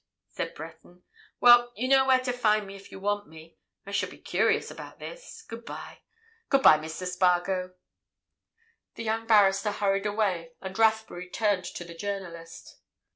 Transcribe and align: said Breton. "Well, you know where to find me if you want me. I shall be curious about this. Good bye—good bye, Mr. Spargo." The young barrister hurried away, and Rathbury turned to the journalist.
said 0.29 0.55
Breton. 0.55 1.03
"Well, 1.39 1.71
you 1.75 1.87
know 1.87 2.07
where 2.07 2.19
to 2.21 2.33
find 2.33 2.65
me 2.65 2.75
if 2.75 2.91
you 2.91 2.99
want 2.99 3.27
me. 3.27 3.59
I 3.85 3.91
shall 3.91 4.09
be 4.09 4.17
curious 4.17 4.71
about 4.71 4.97
this. 4.97 5.43
Good 5.47 5.63
bye—good 5.63 6.63
bye, 6.63 6.79
Mr. 6.79 7.05
Spargo." 7.05 7.75
The 8.95 9.03
young 9.03 9.27
barrister 9.27 9.69
hurried 9.69 10.07
away, 10.07 10.53
and 10.59 10.79
Rathbury 10.79 11.29
turned 11.29 11.65
to 11.65 11.83
the 11.85 11.93
journalist. 11.93 12.79